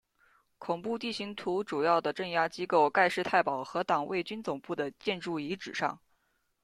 [0.57, 5.99] 恐怖地形图主要的镇压机构盖世太保和党卫军总部的建筑遗址上。